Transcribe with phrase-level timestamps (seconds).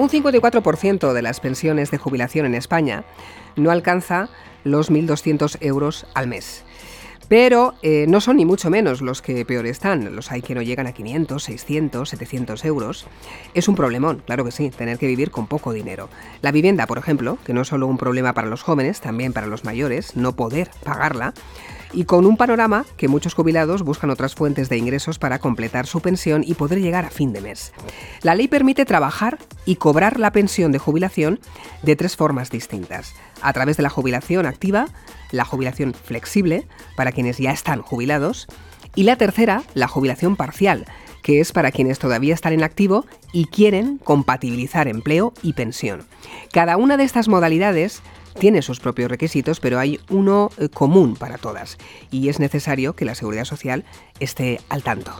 [0.00, 3.04] Un 54% de las pensiones de jubilación en España
[3.56, 4.30] no alcanza
[4.64, 6.64] los 1.200 euros al mes.
[7.28, 10.16] Pero eh, no son ni mucho menos los que peor están.
[10.16, 13.08] Los hay que no llegan a 500, 600, 700 euros.
[13.52, 16.08] Es un problemón, claro que sí, tener que vivir con poco dinero.
[16.40, 19.48] La vivienda, por ejemplo, que no es solo un problema para los jóvenes, también para
[19.48, 21.34] los mayores, no poder pagarla
[21.92, 26.00] y con un panorama que muchos jubilados buscan otras fuentes de ingresos para completar su
[26.00, 27.72] pensión y poder llegar a fin de mes.
[28.22, 31.40] La ley permite trabajar y cobrar la pensión de jubilación
[31.82, 33.14] de tres formas distintas.
[33.42, 34.86] A través de la jubilación activa,
[35.30, 36.66] la jubilación flexible,
[36.96, 38.46] para quienes ya están jubilados,
[38.94, 40.86] y la tercera, la jubilación parcial,
[41.22, 46.06] que es para quienes todavía están en activo y quieren compatibilizar empleo y pensión.
[46.52, 48.02] Cada una de estas modalidades
[48.38, 51.78] tiene sus propios requisitos, pero hay uno eh, común para todas
[52.10, 53.84] y es necesario que la Seguridad Social
[54.20, 55.12] esté al tanto.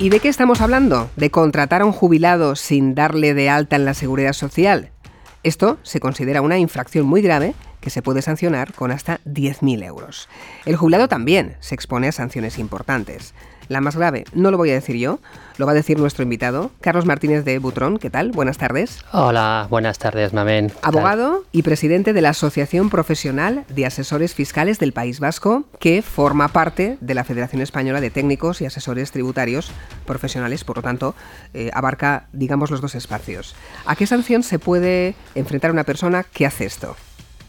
[0.00, 1.10] ¿Y de qué estamos hablando?
[1.16, 4.92] ¿De contratar a un jubilado sin darle de alta en la Seguridad Social?
[5.42, 10.28] Esto se considera una infracción muy grave que se puede sancionar con hasta 10.000 euros.
[10.64, 13.34] El jubilado también se expone a sanciones importantes.
[13.68, 15.20] La más grave, no lo voy a decir yo,
[15.58, 17.98] lo va a decir nuestro invitado, Carlos Martínez de Butrón.
[17.98, 18.30] ¿Qué tal?
[18.30, 19.04] Buenas tardes.
[19.12, 20.72] Hola, buenas tardes, Mamen.
[20.80, 26.48] Abogado y presidente de la Asociación Profesional de Asesores Fiscales del País Vasco, que forma
[26.48, 29.70] parte de la Federación Española de Técnicos y Asesores Tributarios
[30.06, 31.14] Profesionales, por lo tanto,
[31.52, 33.54] eh, abarca, digamos, los dos espacios.
[33.84, 36.96] ¿A qué sanción se puede enfrentar una persona que hace esto?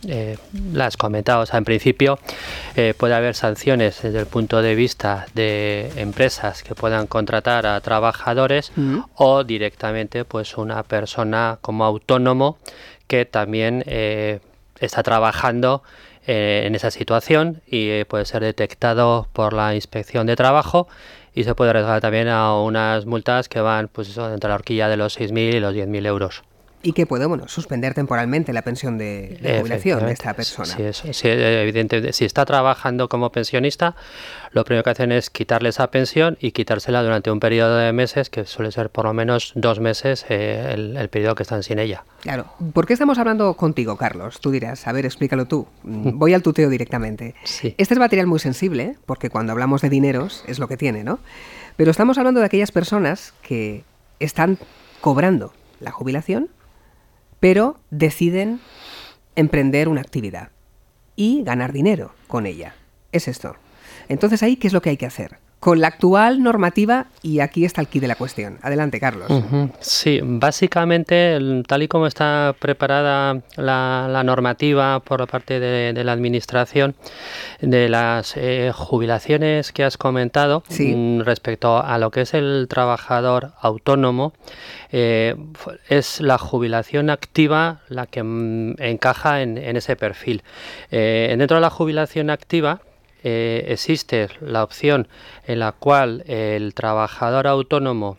[0.08, 0.38] Eh,
[0.74, 1.42] las comentado.
[1.42, 2.20] O sea, en principio
[2.76, 7.80] eh, puede haber sanciones desde el punto de vista de empresas que puedan contratar a
[7.82, 8.72] trabajadores
[9.16, 12.58] o directamente pues una persona como autónomo
[13.08, 14.40] que también eh,
[14.80, 15.84] está trabajando
[16.28, 20.88] eh, en esa situación y puede ser detectado por la inspección de trabajo
[21.34, 24.88] y se puede arriesgar también a unas multas que van pues eso, entre la horquilla
[24.88, 26.44] de los 6.000 y los 10.000 euros
[26.82, 30.66] y que puede bueno, suspender temporalmente la pensión de, jubilación de esta persona.
[30.66, 32.14] Sí, sí, evidente.
[32.14, 33.96] Si está trabajando como pensionista,
[34.52, 38.30] lo primero que hacen es quitarle esa pensión y quitársela durante un periodo de meses,
[38.30, 42.06] que suele ser por lo menos dos meses eh, el, periodo que están sin ella.
[42.22, 42.46] Claro.
[42.74, 44.40] ¿Por qué estamos hablando contigo, Carlos?
[44.40, 45.68] Tú dirás, a ver, explícalo tú.
[45.84, 47.36] Voy al tuteo directamente.
[47.44, 47.76] Sí.
[47.78, 51.20] Este es material muy sensible, porque cuando hablamos de dineros es lo que tiene, ¿no?
[51.76, 53.84] Pero estamos hablando de aquellas personas que
[54.20, 54.58] están
[55.02, 56.50] cobrando la jubilación
[57.40, 58.60] pero deciden
[59.36, 60.50] emprender una actividad
[61.16, 62.76] y ganar dinero con ella.
[63.12, 63.56] Es esto.
[64.08, 65.38] Entonces ahí, ¿qué es lo que hay que hacer?
[65.60, 68.60] Con la actual normativa y aquí está el kit de la cuestión.
[68.62, 69.28] Adelante, Carlos.
[69.80, 71.38] Sí, básicamente,
[71.68, 76.96] tal y como está preparada la, normativa por parte de, la Administración
[77.62, 83.52] de las eh, jubilaciones que has comentado mm, respecto a lo que es el trabajador
[83.62, 84.34] autónomo,
[84.92, 85.36] eh,
[85.90, 90.44] es la jubilación activa la que mm, encaja en, ese perfil.
[90.92, 92.82] Eh, dentro de la jubilación activa,
[93.24, 95.08] eh, existe la opción
[95.46, 98.18] en la cual el trabajador autónomo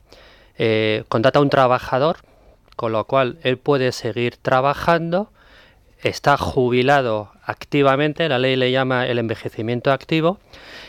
[0.58, 2.18] eh, contrata a un trabajador,
[2.76, 5.30] con lo cual él puede seguir trabajando,
[6.02, 10.38] está jubilado activamente, la ley le llama el envejecimiento activo,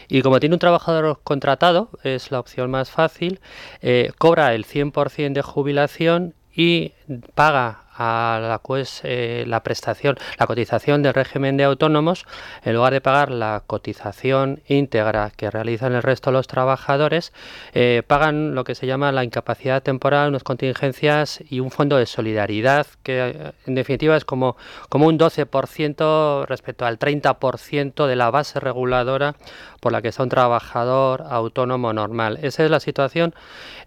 [0.07, 3.39] y como tiene un trabajador contratado, es la opción más fácil,
[3.81, 6.91] eh, cobra el 100% de jubilación y
[7.35, 12.25] paga a la, pues, la prestación, la cotización del régimen de autónomos,
[12.63, 17.33] en lugar de pagar la cotización íntegra que realizan el resto de los trabajadores,
[17.73, 22.05] eh, pagan lo que se llama la incapacidad temporal, unas contingencias y un fondo de
[22.05, 24.57] solidaridad que eh, en definitiva es como,
[24.89, 29.35] como un 12% respecto al 30% de la base reguladora
[29.79, 32.39] por la que está un trabajador autónomo normal.
[32.41, 33.33] Esa es la situación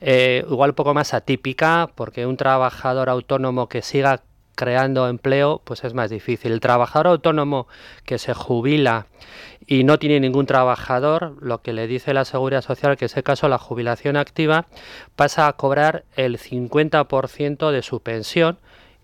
[0.00, 4.22] igual un poco más atípica porque un trabajador autónomo que siga
[4.54, 6.52] creando empleo, pues es más difícil.
[6.52, 7.66] El trabajador autónomo
[8.04, 9.06] que se jubila
[9.66, 13.22] y no tiene ningún trabajador, lo que le dice la Seguridad Social, que en ese
[13.22, 14.66] caso la jubilación activa,
[15.16, 18.58] pasa a cobrar el 50% de su pensión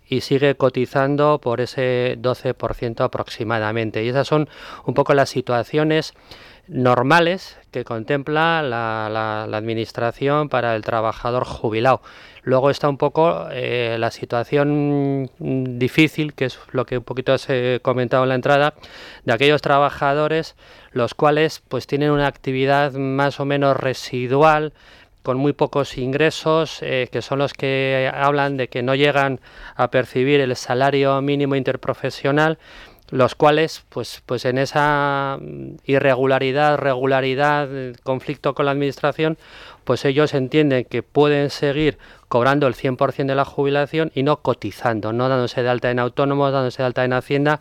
[0.06, 4.05] y sigue cotizando por ese 12% aproximadamente.
[4.05, 4.49] Y esas son
[4.85, 6.14] un poco las situaciones
[6.67, 12.02] normales que contempla la, la, Administración para el trabajador jubilado.
[12.42, 17.81] Luego está un poco eh, la situación difícil, que es lo que un poquito he
[17.82, 18.75] comentado en la entrada,
[19.25, 20.56] de aquellos trabajadores
[20.92, 24.72] los cuales pues tienen una actividad más o menos residual,
[25.22, 29.40] con muy pocos ingresos, eh, que son los que hablan de que no llegan
[29.76, 32.58] a percibir el salario mínimo interprofesional
[33.10, 35.38] los cuales, pues, pues en esa
[35.84, 37.69] irregularidad, regularidad,
[38.04, 39.37] conflicto con la administración,
[39.84, 41.98] pues ellos entienden que pueden seguir
[42.31, 46.53] cobrando el 100% de la jubilación y no cotizando, no dándose de alta en autónomos,
[46.53, 47.61] dándose de alta en Hacienda,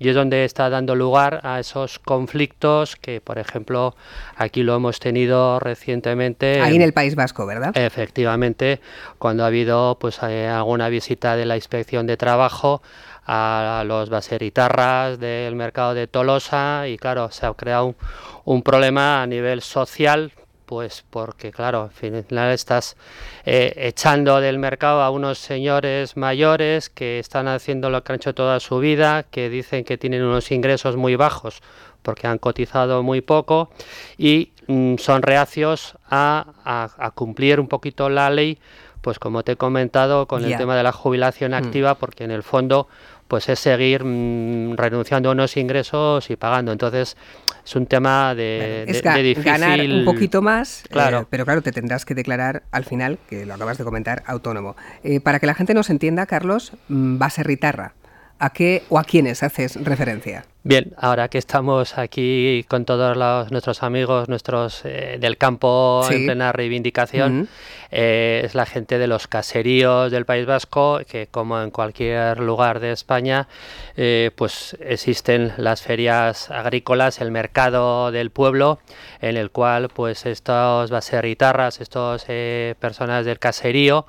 [0.00, 3.94] y es donde está dando lugar a esos conflictos que, por ejemplo,
[4.34, 6.60] aquí lo hemos tenido recientemente.
[6.60, 7.70] Ahí en el País Vasco, ¿verdad?
[7.76, 8.80] Efectivamente,
[9.18, 12.82] cuando ha habido pues eh, alguna visita de la Inspección de Trabajo
[13.24, 17.94] a los baseritarras del mercado de Tolosa y claro, se ha creado
[18.44, 20.32] un problema a nivel social
[20.68, 22.98] pues porque claro, al final estás
[23.46, 28.34] eh, echando del mercado a unos señores mayores que están haciendo lo que han hecho
[28.34, 31.62] toda su vida, que dicen que tienen unos ingresos muy bajos
[32.02, 33.70] porque han cotizado muy poco
[34.18, 38.58] y mm, son reacios a, cumplir un poquito la ley,
[39.00, 41.54] pues como te he comentado con el tema de la jubilación mm.
[41.54, 42.88] activa, porque en el fondo
[43.28, 46.72] pues es seguir mm, renunciando a unos ingresos y pagando.
[46.72, 47.16] Entonces
[47.64, 51.26] es un tema de, es ganar un poquito más, eh, claro.
[51.28, 54.74] pero claro, te tendrás que declarar al final, que lo acabas de comentar, autónomo.
[55.04, 57.92] Eh, para que la gente nos entienda, Carlos, mm, va ser ritarra.
[58.40, 60.44] ¿A qué o a quiénes haces referencia?
[60.62, 66.52] Bien, ahora que estamos aquí con todos nuestros amigos, nuestros eh, del campo en plena
[66.52, 67.48] reivindicación,
[67.90, 72.80] eh, es la gente de los caseríos del País Vasco, que como en cualquier lugar
[72.80, 73.48] de España,
[73.96, 78.78] eh, pues existen las ferias agrícolas, el mercado del pueblo,
[79.20, 82.26] en el cual pues estos baserritarras, estos
[82.78, 84.06] personas del caserío,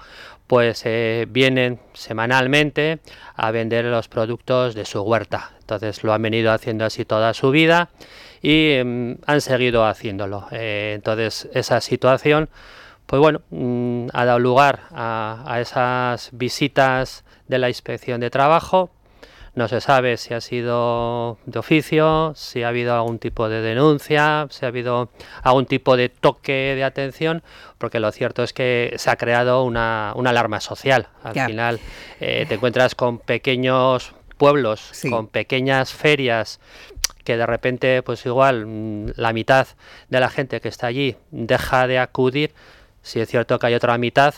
[0.49, 0.83] pues
[1.27, 3.01] vienen semanalmente
[3.35, 5.51] a vender los productos de su huerta.
[5.59, 7.91] Entonces lo han venido haciendo así toda su vida
[8.41, 10.47] y em, han seguido haciéndolo.
[10.49, 12.49] Eh, entonces esa situación,
[13.05, 18.89] pues bueno, mm, ha dado lugar a esas visitas de la inspección de trabajo
[19.55, 24.47] no se sabe si ha sido de oficio, si ha habido algún tipo de denuncia,
[24.49, 25.09] si ha habido
[25.43, 27.43] algún tipo de toque de atención,
[27.77, 31.07] porque lo cierto es que se ha creado una, alarma social.
[31.23, 31.79] Al final
[32.19, 36.59] eh, te encuentras con pequeños pueblos, con pequeñas ferias
[37.23, 39.67] que de repente, pues igual, mm, la mitad
[40.09, 42.53] de la gente que está allí deja de acudir,
[43.03, 44.33] si es cierto que hay otra mitad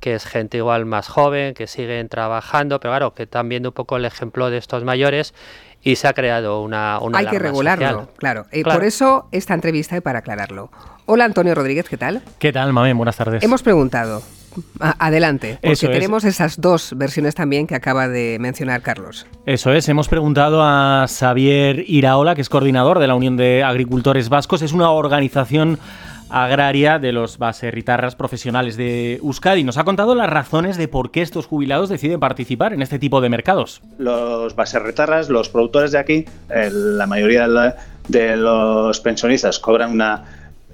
[0.00, 3.74] que es gente igual más joven, que siguen trabajando, pero claro, que están viendo un
[3.74, 5.34] poco el ejemplo de estos mayores
[5.82, 6.98] y se ha creado una...
[7.00, 8.46] una Hay que regularlo, claro.
[8.50, 10.70] Eh, por eso esta entrevista y para aclararlo.
[11.06, 12.22] Hola Antonio Rodríguez, ¿qué tal?
[12.38, 12.92] ¿Qué tal, mami?
[12.92, 13.42] Buenas tardes.
[13.42, 14.22] Hemos preguntado,
[14.80, 19.26] Adelante, porque tenemos esas dos versiones también que acaba de mencionar Carlos.
[19.46, 24.28] Eso es, hemos preguntado a Xavier Iraola, que es coordinador de la Unión de Agricultores
[24.28, 24.62] Vascos.
[24.62, 25.78] Es una organización
[26.30, 29.64] agraria de los baserritarras profesionales de Euskadi.
[29.64, 33.20] Nos ha contado las razones de por qué estos jubilados deciden participar en este tipo
[33.20, 33.82] de mercados.
[33.98, 37.48] Los baserritarras, los productores de aquí, la mayoría
[38.08, 40.24] de los pensionistas cobran una,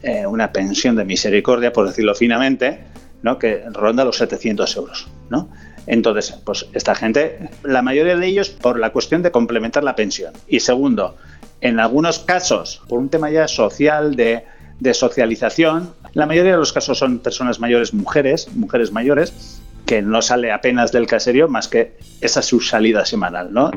[0.02, 2.80] eh, una pensión de misericordia, por decirlo finamente,
[3.22, 3.38] ¿no?
[3.38, 5.08] que ronda los 700 euros.
[5.30, 5.48] ¿no?
[5.86, 10.32] Entonces, pues esta gente, la mayoría de ellos por la cuestión de complementar la pensión.
[10.48, 11.16] Y segundo,
[11.60, 14.44] en algunos casos, por un tema ya social de
[14.80, 15.92] de socialización.
[16.12, 20.92] La mayoría de los casos son personas mayores, mujeres, mujeres mayores, que no sale apenas
[20.92, 23.70] del caserío más que esa su salida semanal, ¿no?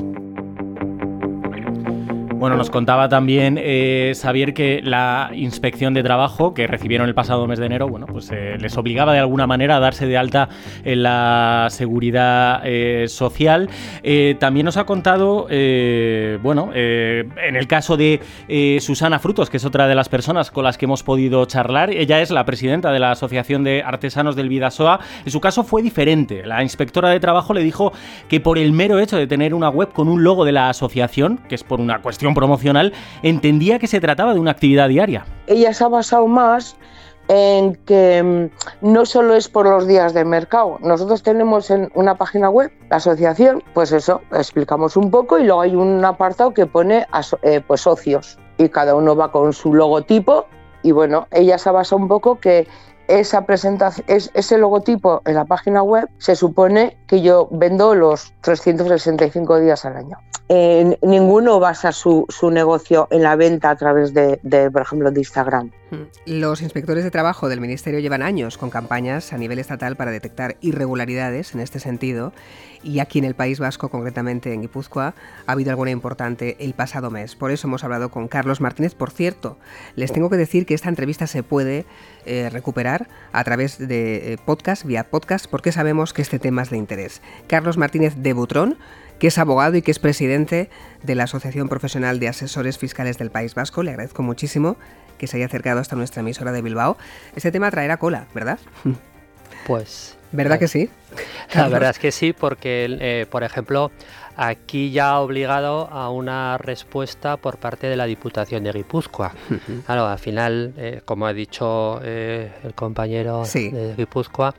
[2.39, 7.45] Bueno, nos contaba también eh, Xavier que la inspección de trabajo que recibieron el pasado
[7.47, 10.47] mes de enero, bueno, pues eh, les obligaba de alguna manera a darse de alta
[10.85, 13.69] en la seguridad eh, social.
[14.03, 15.47] Eh, también nos ha contado,
[16.41, 18.21] bueno, en el caso de
[18.79, 22.21] Susana Frutos, que es otra de las personas con las que hemos podido charlar, ella
[22.21, 25.01] es la presidenta de la Asociación de Artesanos del Vidasoa.
[25.25, 26.45] En su caso fue diferente.
[26.45, 27.91] La inspectora de trabajo le dijo
[28.29, 31.41] que por el mero hecho de tener una web con un logo de la asociación,
[31.49, 32.93] que es por una cuestión promocional,
[33.23, 35.25] entendía que se trataba de una actividad diaria.
[35.47, 36.75] Ella se ha basado más
[37.29, 38.23] en que
[38.81, 40.77] mm, no solo es por los días de mercado.
[40.81, 45.61] Nosotros tenemos en una página web, la asociación, pues eso, explicamos un poco y luego
[45.61, 47.05] hay un apartado que pone
[47.43, 50.47] eh, pues socios y cada uno va con su logotipo
[50.81, 52.67] y bueno, ella se ha basado un poco que
[53.07, 59.59] esa presentación, ese logotipo en la página web se supone que yo vendo los 365
[59.59, 60.17] días al año.
[60.51, 64.39] Eh, ninguno basa su, su, negocio en la venta a través de,
[64.71, 65.69] por ejemplo, de Instagram.
[65.91, 66.05] Hmm.
[66.25, 70.57] Los inspectores de trabajo del Ministerio llevan años con campañas a nivel estatal para detectar
[70.61, 72.33] irregularidades en este sentido
[72.83, 75.13] y aquí en el País Vasco, concretamente en Guipúzcoa,
[75.45, 77.35] ha habido alguna importante el pasado mes.
[77.35, 78.95] Por eso hemos hablado con Carlos Martínez.
[78.95, 79.57] Por cierto,
[79.95, 81.85] les tengo que decir que esta entrevista se puede
[82.25, 86.69] eh, recuperar a través de eh, podcast, vía podcast, porque sabemos que este tema es
[86.69, 87.21] de interés.
[87.47, 88.77] Carlos Martínez de Butrón,
[89.19, 90.69] que es abogado y que es presidente
[91.03, 93.83] de la Asociación Profesional de Asesores Fiscales del País Vasco.
[93.83, 94.77] Le agradezco muchísimo
[95.17, 96.97] que se haya acercado hasta nuestra emisora de Bilbao.
[97.35, 98.59] Este tema traerá cola, ¿verdad?
[99.67, 100.18] Pues...
[100.31, 100.89] ¿Verdad que sí?
[101.55, 103.91] La verdad es que sí, porque, eh, por ejemplo,
[104.37, 109.33] aquí ya ha obligado a una respuesta por parte de la Diputación de Guipúzcoa.
[109.85, 114.53] Claro, al final, eh, como ha dicho eh, el compañero de Guipúzcoa,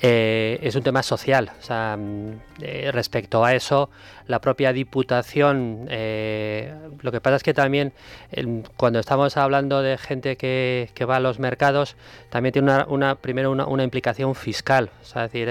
[0.00, 1.50] eh, es un tema social.
[1.58, 2.40] O sea, mm,
[2.92, 3.90] respecto a eso,
[4.26, 7.92] la propia Diputación, lo que pasa es que también
[8.76, 11.96] cuando estamos hablando de gente que, va a los mercados,
[12.28, 14.90] también tiene una, primero una, implicación fiscal.
[15.02, 15.48] O sea, decir,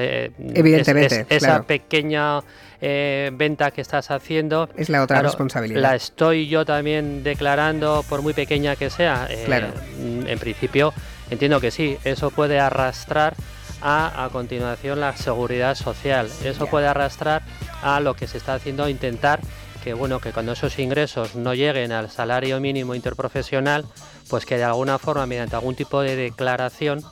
[0.54, 2.42] Evidentemente, esa pequeña
[2.80, 4.70] eh, venta que estás haciendo.
[4.78, 5.82] Es la otra responsabilidad.
[5.82, 9.28] La estoy yo también declarando, por muy pequeña que sea.
[9.30, 9.70] Eh, claro.
[10.00, 10.94] Mm, en principio,
[11.32, 13.36] entiendo que sí, eso puede arrastrar
[13.82, 16.30] a, a continuación la seguridad social.
[16.44, 17.44] Eso puede arrastrar
[17.82, 19.40] a lo que se está haciendo, intentar
[19.84, 23.86] que bueno que cuando esos ingresos no lleguen al salario mínimo interprofesional,
[24.30, 27.04] pues que de alguna forma mediante algún tipo de declaración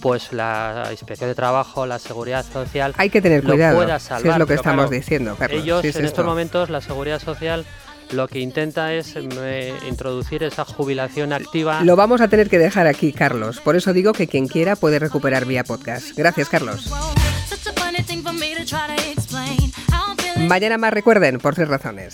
[0.00, 3.76] pues la inspección de trabajo, la seguridad social, hay que tener cuidado.
[3.76, 4.32] Pueda salvar.
[4.32, 7.64] es lo que estamos diciendo, Ellos en estos momentos la seguridad social
[8.12, 11.82] lo que intenta es eh, introducir esa jubilación activa.
[11.82, 13.60] Lo vamos a tener que dejar aquí, Carlos.
[13.60, 16.16] Por eso digo que quien quiera puede recuperar vía podcast.
[16.16, 16.90] Gracias, Carlos.
[20.38, 22.10] Mañana más recuerden, por tres razones.